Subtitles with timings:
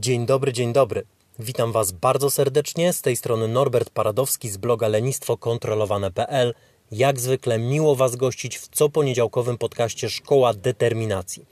[0.00, 1.06] Dzień dobry, dzień dobry.
[1.38, 2.92] Witam Was bardzo serdecznie.
[2.92, 6.54] Z tej strony Norbert Paradowski z bloga lenistwokontrolowane.pl.
[6.90, 11.46] Jak zwykle miło Was gościć w co poniedziałkowym podcaście Szkoła Determinacji.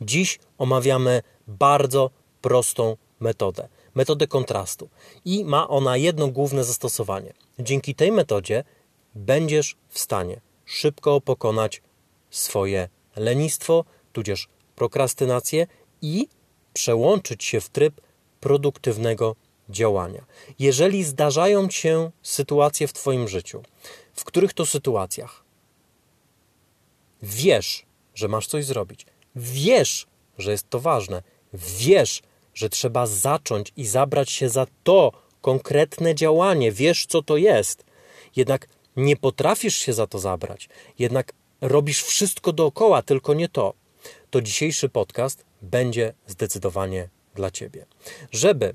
[0.00, 2.10] Dziś omawiamy bardzo
[2.42, 3.68] prostą metodę.
[3.94, 4.88] Metodę kontrastu.
[5.24, 7.32] I ma ona jedno główne zastosowanie.
[7.58, 8.64] Dzięki tej metodzie
[9.14, 11.82] będziesz w stanie szybko pokonać
[12.30, 15.66] swoje lenistwo, tudzież prokrastynację
[16.02, 16.28] i
[16.72, 18.00] przełączyć się w tryb
[18.40, 19.36] produktywnego
[19.68, 20.24] działania.
[20.58, 23.62] Jeżeli zdarzają się sytuacje w Twoim życiu,
[24.14, 25.50] w których to sytuacjach
[27.22, 29.06] wiesz, że masz coś zrobić,
[29.36, 30.06] wiesz,
[30.38, 31.22] że jest to ważne,
[31.78, 32.22] wiesz,
[32.54, 37.84] że trzeba zacząć i zabrać się za to konkretne działanie, wiesz, co to jest,
[38.36, 43.74] jednak nie potrafisz się za to zabrać, jednak robisz wszystko dookoła, tylko nie to,
[44.30, 47.86] to dzisiejszy podcast będzie zdecydowanie dla Ciebie.
[48.32, 48.74] Żeby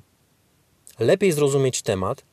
[0.99, 2.23] lepiej zrozumieć temat,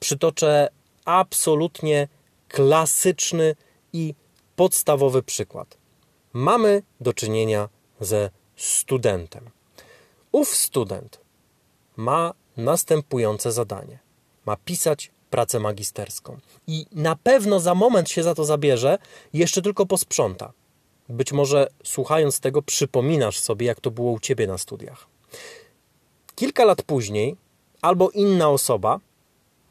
[0.00, 0.68] przytoczę
[1.04, 2.08] absolutnie
[2.48, 3.56] klasyczny
[3.92, 4.14] i
[4.56, 5.78] podstawowy przykład.
[6.32, 7.68] Mamy do czynienia
[8.00, 9.50] ze studentem.
[10.32, 11.20] Ów student
[11.96, 13.98] ma następujące zadanie:
[14.46, 18.98] ma pisać pracę magisterską i na pewno za moment się za to zabierze,
[19.32, 20.52] jeszcze tylko posprząta.
[21.08, 25.06] Być może słuchając tego, przypominasz sobie, jak to było u ciebie na studiach.
[26.34, 27.36] Kilka lat później,
[27.82, 29.00] albo inna osoba,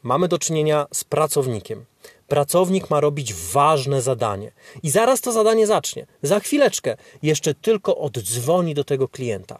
[0.02, 1.84] mamy do czynienia z pracownikiem.
[2.28, 6.06] Pracownik ma robić ważne zadanie i zaraz to zadanie zacznie.
[6.22, 9.58] Za chwileczkę jeszcze tylko oddzwoni do tego klienta,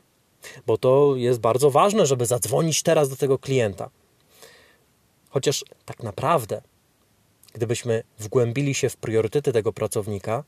[0.66, 3.90] bo to jest bardzo ważne, żeby zadzwonić teraz do tego klienta.
[5.30, 6.62] Chociaż tak naprawdę,
[7.52, 10.44] gdybyśmy wgłębili się w priorytety tego pracownika,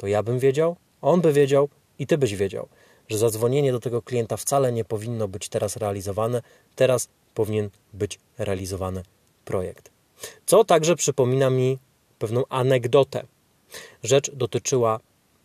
[0.00, 2.68] to ja bym wiedział, on by wiedział i ty byś wiedział,
[3.08, 6.42] że zadzwonienie do tego klienta wcale nie powinno być teraz realizowane,
[6.76, 9.02] teraz powinien być realizowany
[9.44, 9.90] projekt.
[10.46, 11.78] Co także przypomina mi
[12.18, 13.24] pewną anegdotę.
[14.02, 15.00] Rzecz dotyczyła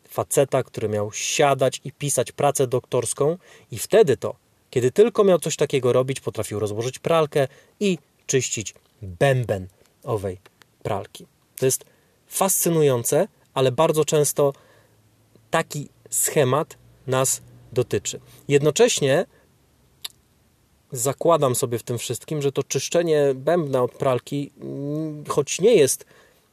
[0.10, 3.38] faceta, który miał siadać i pisać pracę doktorską,
[3.72, 4.36] i wtedy to,
[4.70, 7.48] kiedy tylko miał coś takiego robić, potrafił rozłożyć pralkę
[7.80, 9.68] i czyścić bęben
[10.04, 10.38] owej
[10.84, 11.26] pralki.
[11.56, 11.86] To jest
[12.28, 14.54] fascynujące, ale bardzo często
[15.52, 16.78] taki schemat
[17.08, 17.42] nas
[17.74, 18.20] dotyczy.
[18.48, 19.26] Jednocześnie
[20.92, 26.06] zakładam sobie w tym wszystkim, że to czyszczenie bębna od pralki, mm, choć nie jest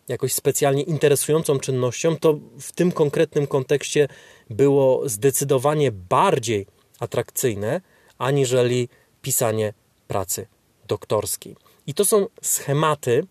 [0.08, 4.08] jakoś specjalnie interesującą czynnością, to w tym konkretnym kontekście
[4.50, 6.66] było zdecydowanie bardziej
[7.00, 7.80] atrakcyjne
[8.18, 8.88] aniżeli
[9.22, 9.74] pisanie
[10.08, 10.46] pracy
[10.88, 11.56] doktorskiej.
[11.86, 13.26] I to są schematy,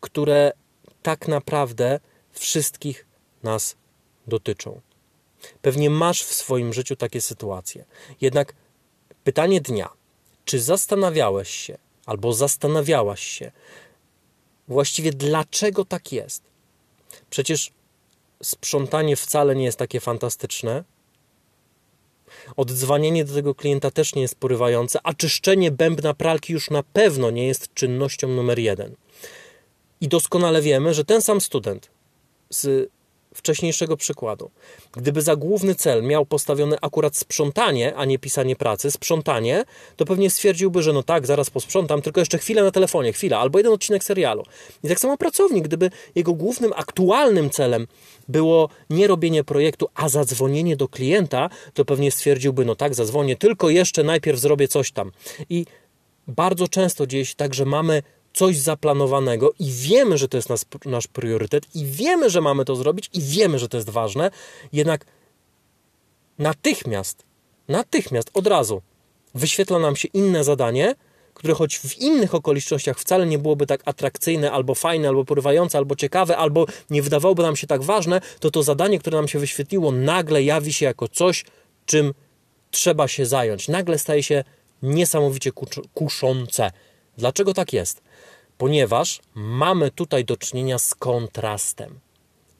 [0.00, 0.52] które
[1.02, 2.00] tak naprawdę
[2.38, 3.06] wszystkich
[3.42, 3.76] nas
[4.26, 4.80] dotyczą.
[5.62, 7.84] Pewnie masz w swoim życiu takie sytuacje.
[8.20, 8.54] Jednak
[9.24, 9.88] pytanie dnia:
[10.44, 13.52] czy zastanawiałeś się albo zastanawiałaś się
[14.68, 16.42] właściwie dlaczego tak jest?
[17.30, 17.70] Przecież
[18.42, 20.84] sprzątanie wcale nie jest takie fantastyczne.
[22.56, 27.30] Oddzwanianie do tego klienta też nie jest porywające, a czyszczenie bębna pralki już na pewno
[27.30, 28.94] nie jest czynnością numer jeden.
[30.00, 31.90] I doskonale wiemy, że ten sam student
[32.50, 32.90] z
[33.34, 34.50] wcześniejszego przykładu.
[34.92, 39.64] Gdyby za główny cel miał postawione akurat sprzątanie, a nie pisanie pracy, sprzątanie,
[39.96, 43.58] to pewnie stwierdziłby, że no tak, zaraz posprzątam, tylko jeszcze chwilę na telefonie, chwila, albo
[43.58, 44.42] jeden odcinek serialu.
[44.84, 47.86] I tak samo pracownik, gdyby jego głównym, aktualnym celem
[48.28, 53.70] było nie robienie projektu, a zadzwonienie do klienta, to pewnie stwierdziłby, no tak, zadzwonię, tylko
[53.70, 55.12] jeszcze najpierw zrobię coś tam.
[55.50, 55.66] I
[56.28, 58.02] bardzo często dzieje się tak, że mamy
[58.32, 62.76] coś zaplanowanego i wiemy, że to jest nasz, nasz priorytet, i wiemy, że mamy to
[62.76, 64.30] zrobić, i wiemy, że to jest ważne,
[64.72, 65.04] jednak
[66.38, 67.24] natychmiast,
[67.68, 68.82] natychmiast, od razu
[69.34, 70.94] wyświetla nam się inne zadanie,
[71.34, 75.96] które choć w innych okolicznościach wcale nie byłoby tak atrakcyjne, albo fajne, albo porywające, albo
[75.96, 79.92] ciekawe, albo nie wydawałoby nam się tak ważne, to to zadanie, które nam się wyświetliło,
[79.92, 81.44] nagle jawi się jako coś,
[81.86, 82.14] czym
[82.70, 83.68] trzeba się zająć.
[83.68, 84.44] Nagle staje się
[84.82, 85.50] niesamowicie
[85.94, 86.70] kuszące.
[87.18, 88.02] Dlaczego tak jest?
[88.58, 92.00] ponieważ mamy tutaj do czynienia z kontrastem.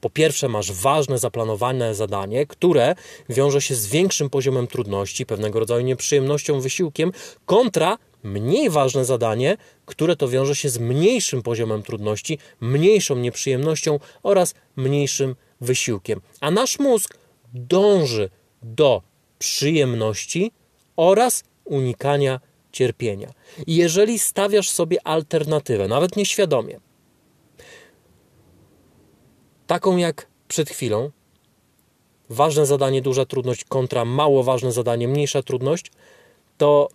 [0.01, 2.95] Po pierwsze, masz ważne, zaplanowane zadanie, które
[3.29, 7.13] wiąże się z większym poziomem trudności, pewnego rodzaju nieprzyjemnością, wysiłkiem,
[7.47, 9.57] kontra mniej ważne zadanie,
[9.87, 16.21] które to wiąże się z mniejszym poziomem trudności, mniejszą nieprzyjemnością oraz mniejszym wysiłkiem.
[16.41, 17.19] A nasz mózg
[17.55, 18.31] dąży
[18.63, 19.03] do
[19.39, 20.53] przyjemności
[20.97, 22.41] oraz unikania
[22.79, 23.31] cierpienia.
[23.67, 26.81] I jeżeli stawiasz sobie alternatywę, nawet nieświadomie,
[29.67, 31.11] taką jak przed chwilą,
[32.31, 35.93] ważne zadanie, duża trudność kontra mało ważne zadanie, mniejsza trudność,
[36.59, 36.89] to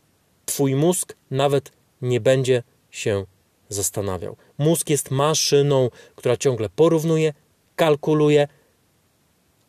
[0.45, 1.71] Twój mózg nawet
[2.01, 3.25] nie będzie się
[3.69, 4.35] zastanawiał.
[4.57, 7.33] Mózg jest maszyną, która ciągle porównuje,
[7.75, 8.47] kalkuluje,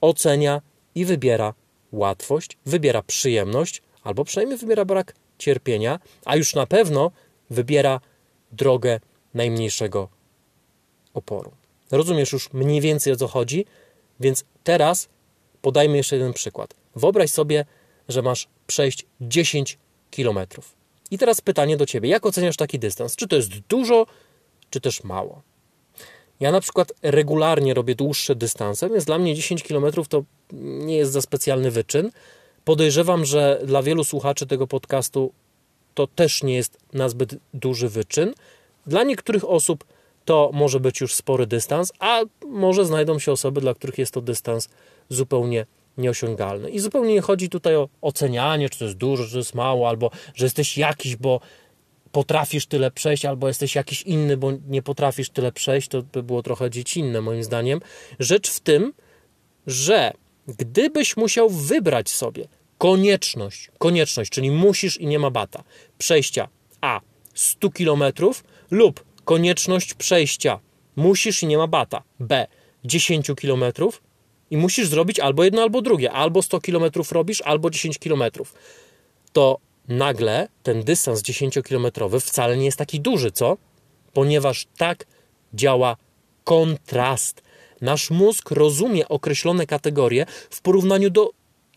[0.01, 0.63] ocenia
[0.95, 1.55] i wybiera
[1.93, 7.11] łatwość, wybiera przyjemność, albo przynajmniej wybiera brak cierpienia, a już na pewno
[7.51, 8.01] wybiera
[8.53, 9.01] drogę
[9.35, 10.09] najmniejszego
[11.15, 11.53] oporu.
[11.91, 13.65] Rozumiesz już mniej więcej o co chodzi,
[14.21, 15.09] więc teraz
[15.63, 16.75] podajmy jeszcze jeden przykład.
[16.97, 17.65] Wyobraź sobie,
[18.09, 19.79] że masz przejść 10
[20.11, 20.75] kilometrów.
[21.11, 23.17] I teraz pytanie do ciebie: jak oceniasz taki dystans?
[23.17, 24.07] Czy to jest dużo,
[24.71, 25.43] czy też mało?
[26.41, 31.13] Ja na przykład regularnie robię dłuższe dystanse, więc dla mnie 10 km to nie jest
[31.13, 32.11] za specjalny wyczyn.
[32.65, 35.33] Podejrzewam, że dla wielu słuchaczy tego podcastu
[35.95, 38.35] to też nie jest na zbyt duży wyczyn.
[38.87, 39.85] Dla niektórych osób
[40.25, 44.21] to może być już spory dystans, a może znajdą się osoby, dla których jest to
[44.21, 44.69] dystans
[45.09, 45.67] zupełnie
[45.99, 46.71] nieosiągalny.
[46.71, 49.89] I zupełnie nie chodzi tutaj o ocenianie, czy to jest dużo, czy to jest mało,
[49.89, 51.41] albo że jesteś jakiś, bo
[52.13, 56.43] potrafisz tyle przejść, albo jesteś jakiś inny, bo nie potrafisz tyle przejść, to by było
[56.43, 57.81] trochę dziecinne moim zdaniem.
[58.19, 58.93] Rzecz w tym,
[59.67, 60.13] że
[60.49, 62.49] gdybyś musiał wybrać sobie
[62.79, 65.65] konieczność, konieczność, czyli musisz i nie ma bata,
[65.99, 66.49] przejścia
[66.81, 67.01] A
[67.35, 68.05] 100 km
[68.71, 70.61] lub konieczność przejścia
[70.97, 72.47] musisz i nie ma bata B
[72.85, 73.65] 10 km
[74.51, 78.23] i musisz zrobić albo jedno, albo drugie, albo 100 km robisz, albo 10 km,
[79.33, 79.59] to
[79.89, 83.57] nagle ten dystans 10-kilometrowy wcale nie jest taki duży, co?
[84.13, 85.07] Ponieważ tak
[85.55, 85.97] działa
[86.45, 87.43] kontrast.
[87.81, 91.31] Nasz mózg rozumie określone kategorie w porównaniu do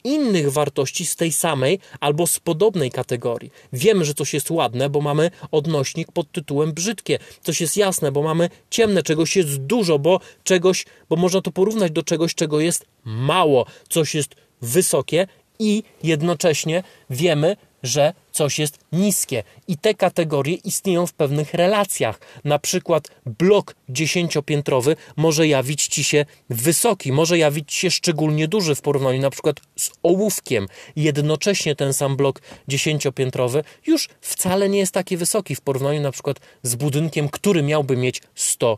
[0.04, 3.52] innych wartości z tej samej albo z podobnej kategorii.
[3.74, 7.20] Wiemy, że coś jest ładne, bo mamy odnośnik pod tytułem brzydkie.
[7.42, 11.92] Coś jest jasne, bo mamy ciemne, czegoś jest dużo, bo czegoś, bo można to porównać
[11.92, 13.66] do czegoś, czego jest mało.
[13.90, 15.28] Coś jest wysokie
[15.60, 19.44] i jednocześnie wiemy, że coś jest niskie.
[19.68, 22.19] I te kategorie istnieją w pewnych relacjach.
[22.44, 28.81] Na przykład blok dziesięciopiętrowy może jawić ci się wysoki, może jawić się szczególnie duży w
[28.81, 30.68] porównaniu na przykład z ołówkiem.
[30.95, 36.39] Jednocześnie ten sam blok dziesięciopiętrowy już wcale nie jest taki wysoki w porównaniu na przykład
[36.63, 38.77] z budynkiem, który miałby mieć 100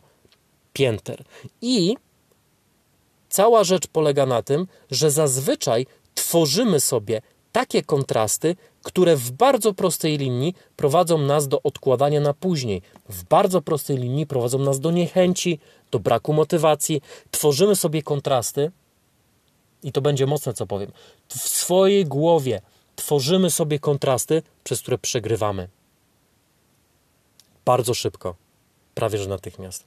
[0.72, 1.24] pięter.
[1.62, 1.96] I
[3.28, 10.18] cała rzecz polega na tym, że zazwyczaj tworzymy sobie takie kontrasty, które w bardzo prostej
[10.18, 12.82] linii prowadzą nas do odkładania na później.
[13.08, 15.58] W bardzo prostej linii prowadzą nas do niechęci,
[15.90, 17.02] do braku motywacji.
[17.30, 18.70] Tworzymy sobie kontrasty
[19.82, 20.92] i to będzie mocne, co powiem.
[21.28, 22.60] W swojej głowie
[22.96, 25.68] tworzymy sobie kontrasty, przez które przegrywamy.
[27.64, 28.34] Bardzo szybko,
[28.94, 29.84] prawie że natychmiast.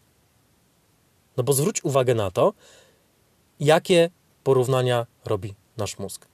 [1.38, 2.54] No bo zwróć uwagę na to,
[3.60, 4.10] jakie
[4.44, 6.28] porównania robi nasz mózg.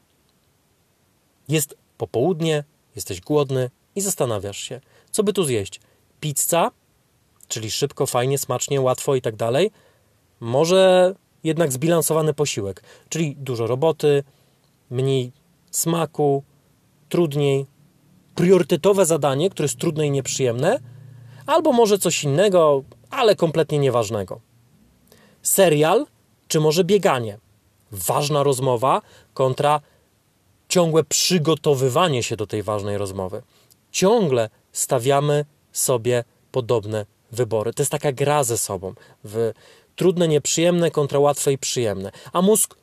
[1.48, 2.64] Jest popołudnie,
[2.96, 4.82] jesteś głodny i zastanawiasz się,
[5.12, 5.82] co by tu zjeść.
[6.20, 6.72] Pizza,
[7.48, 9.72] czyli szybko, fajnie, smacznie, łatwo i tak dalej.
[10.40, 14.24] Może jednak zbilansowany posiłek, czyli dużo roboty,
[14.90, 15.32] mniej
[15.72, 16.44] smaku,
[17.10, 17.66] trudniej,
[18.36, 20.80] priorytetowe zadanie, które jest trudne i nieprzyjemne,
[21.46, 24.42] albo może coś innego, ale kompletnie nieważnego.
[25.42, 26.06] Serial,
[26.48, 27.38] czy może bieganie?
[27.92, 29.02] Ważna rozmowa
[29.34, 29.82] kontra
[30.70, 33.42] ciągłe przygotowywanie się do tej ważnej rozmowy.
[33.92, 37.74] Ciągle stawiamy sobie podobne wybory.
[37.74, 38.94] To jest taka gra ze sobą.
[39.24, 39.52] W
[39.96, 42.12] trudne, nieprzyjemne kontra łatwe i przyjemne.
[42.34, 42.76] A mózg,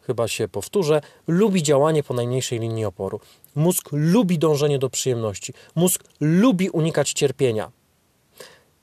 [0.00, 3.20] chyba się powtórzę, lubi działanie po najmniejszej linii oporu.
[3.54, 5.52] Mózg lubi dążenie do przyjemności.
[5.74, 7.70] Mózg lubi unikać cierpienia.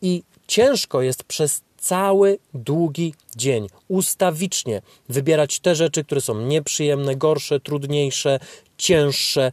[0.02, 7.60] I ciężko jest przez cały długi dzień, ustawicznie wybierać te rzeczy, które są nieprzyjemne, gorsze,
[7.60, 8.40] trudniejsze,
[8.78, 9.52] cięższe.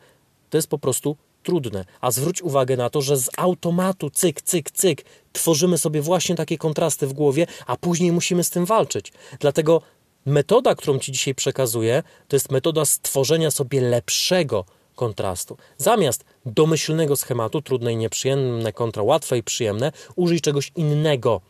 [0.50, 1.84] To jest po prostu trudne.
[2.00, 6.58] A zwróć uwagę na to, że z automatu cyk, cyk, cyk tworzymy sobie właśnie takie
[6.58, 9.12] kontrasty w głowie, a później musimy z tym walczyć.
[9.40, 9.82] Dlatego
[10.26, 15.56] metoda, którą Ci dzisiaj przekazuję, to jest metoda stworzenia sobie lepszego kontrastu.
[15.78, 21.40] Zamiast domyślnego schematu, trudne i nieprzyjemne kontra łatwe i przyjemne, użyj czegoś innego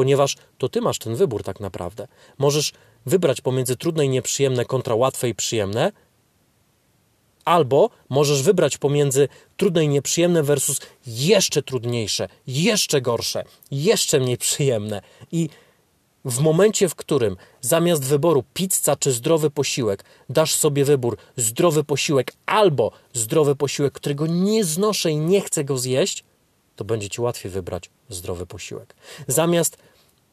[0.00, 2.08] ponieważ to ty masz ten wybór tak naprawdę.
[2.38, 2.72] Możesz
[3.06, 5.92] wybrać pomiędzy trudne i nieprzyjemne kontra łatwe i przyjemne,
[7.44, 15.02] albo możesz wybrać pomiędzy trudne i nieprzyjemne versus jeszcze trudniejsze, jeszcze gorsze, jeszcze mniej przyjemne.
[15.32, 15.48] I
[16.24, 22.32] w momencie, w którym zamiast wyboru pizza czy zdrowy posiłek, dasz sobie wybór zdrowy posiłek
[22.46, 26.24] albo zdrowy posiłek, którego nie znoszę i nie chcę go zjeść,
[26.76, 28.94] to będzie ci łatwiej wybrać zdrowy posiłek.
[29.28, 29.76] Zamiast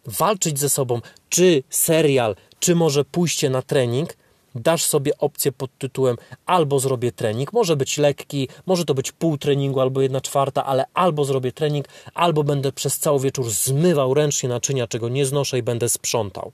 [0.07, 4.17] walczyć ze sobą, czy serial, czy może pójście na trening,
[4.55, 9.37] dasz sobie opcję pod tytułem albo zrobię trening, może być lekki, może to być pół
[9.37, 14.49] treningu albo jedna czwarta, ale albo zrobię trening, albo będę przez cały wieczór zmywał ręcznie
[14.49, 16.51] naczynia, czego nie znoszę i będę sprzątał.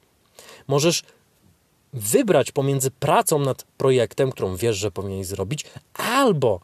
[0.67, 1.03] Możesz
[1.93, 6.59] wybrać pomiędzy pracą nad projektem, którą wiesz, że powinieneś zrobić, albo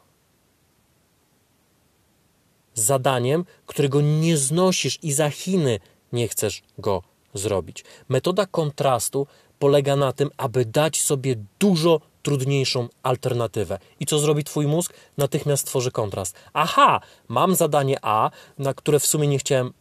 [2.74, 5.80] zadaniem, którego nie znosisz i za Chiny
[6.14, 7.02] nie chcesz go
[7.34, 7.84] zrobić.
[8.10, 9.28] Metoda kontrastu
[9.60, 13.80] polega na tym, aby dać sobie dużo trudniejszą alternatywę.
[14.00, 14.94] I co zrobi Twój mózg?
[15.18, 16.36] Natychmiast tworzy kontrast.
[16.54, 19.74] Aha, mam zadanie A, na które w sumie nie chciałem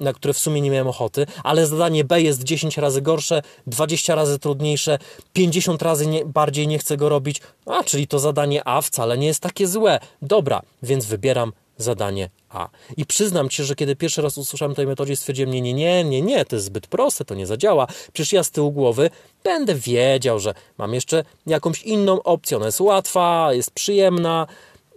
[0.00, 4.14] na które w sumie nie miałem ochoty, ale zadanie B jest 10 razy gorsze, 20
[4.14, 4.98] razy trudniejsze,
[5.32, 9.26] 50 razy nie, bardziej nie chcę go robić, a czyli to zadanie A wcale nie
[9.26, 10.00] jest takie złe.
[10.22, 12.68] Dobra, więc wybieram zadanie A.
[12.96, 16.22] I przyznam Ci, że kiedy pierwszy raz usłyszałem tej metodzie, stwierdziłem, nie, nie, nie, nie,
[16.22, 17.86] nie, to jest zbyt proste, to nie zadziała.
[18.12, 19.10] Przecież ja z tyłu głowy
[19.44, 24.46] będę wiedział, że mam jeszcze jakąś inną opcję, ona jest łatwa, jest przyjemna.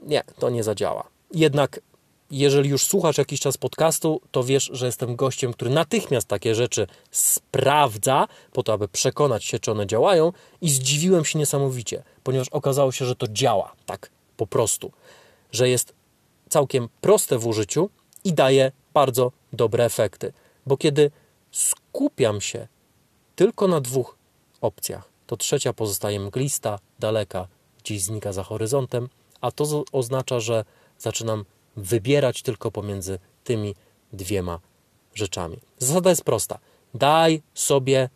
[0.02, 1.08] Nie, to nie zadziała.
[1.34, 1.80] Jednak
[2.32, 6.88] jeżeli już słuchasz jakiś czas podcastu, to wiesz, że jestem gościem, który natychmiast takie rzeczy
[7.12, 12.92] sprawdza, po to, aby przekonać się, czy one działają, i zdziwiłem się niesamowicie, ponieważ okazało
[12.92, 14.92] się, że to działa tak po prostu,
[15.52, 15.94] że jest
[16.50, 17.90] całkiem proste w użyciu
[18.24, 20.34] i daje bardzo dobre efekty.
[20.66, 21.12] Bo kiedy
[21.52, 22.68] skupiam się
[23.36, 24.18] tylko na dwóch
[24.62, 27.48] opcjach, to trzecia pozostaje mglista, daleka,
[27.84, 29.10] gdzieś znika za horyzontem,
[29.42, 30.66] a to oznacza, że
[30.98, 33.76] zaczynam wybierać tylko pomiędzy tymi
[34.14, 34.60] dwiema
[35.16, 35.60] rzeczami.
[35.78, 36.60] Zasada jest prosta.
[36.94, 38.10] Daj sobie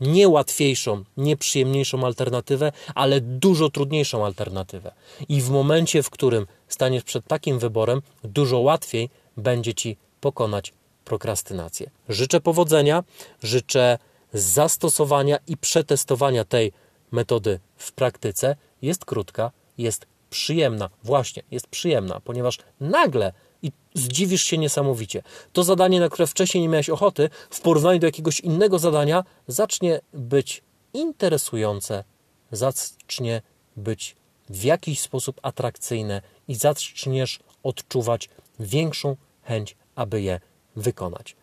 [0.00, 4.92] nie łatwiejszą, nie przyjemniejszą alternatywę, ale dużo trudniejszą alternatywę.
[5.28, 10.72] I w momencie, w którym staniesz przed takim wyborem, dużo łatwiej będzie ci pokonać
[11.04, 11.90] prokrastynację.
[12.08, 13.04] Życzę powodzenia,
[13.42, 13.98] życzę
[14.32, 16.72] zastosowania i przetestowania tej
[17.12, 18.56] metody w praktyce.
[18.82, 20.90] Jest krótka, jest przyjemna.
[21.02, 25.22] Właśnie, jest przyjemna, ponieważ nagle i zdziwisz się niesamowicie.
[25.52, 30.00] To zadanie, na które wcześniej nie miałeś ochoty, w porównaniu do jakiegoś innego zadania, zacznie
[30.12, 30.62] być
[30.94, 32.04] interesujące,
[32.52, 33.42] zacznie
[33.76, 34.16] być
[34.50, 38.28] w jakiś sposób atrakcyjne i zaczniesz odczuwać
[38.60, 40.40] większą chęć, aby je
[40.76, 41.36] wykonać.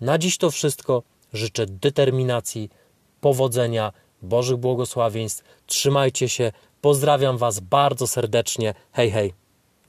[0.00, 1.02] Na dziś to wszystko.
[1.32, 2.70] Życzę determinacji,
[3.20, 5.44] powodzenia, Bożych błogosławieństw.
[5.66, 6.52] Trzymajcie się.
[6.80, 8.74] Pozdrawiam Was bardzo serdecznie.
[8.92, 9.45] Hej, hej.